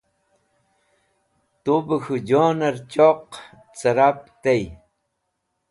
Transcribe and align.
Tut 1.63 1.83
bẽ 1.87 1.97
k̃hũ 2.03 2.23
jonẽr 2.27 2.75
choq 2.91 3.23
cẽrap 3.77 4.17
tey. 4.43 4.63